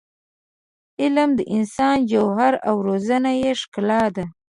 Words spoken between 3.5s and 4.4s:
ښکلا ده.